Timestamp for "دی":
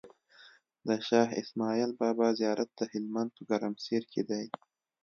4.29-4.45